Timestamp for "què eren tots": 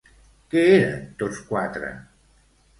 0.53-1.45